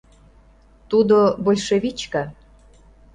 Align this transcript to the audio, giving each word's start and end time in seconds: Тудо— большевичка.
Тудо— 0.89 1.17
большевичка. 1.45 2.23